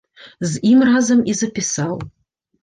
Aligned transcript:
З 0.51 0.61
ім 0.69 0.79
разам 0.89 1.21
і 1.33 1.37
запісаў. 1.43 1.93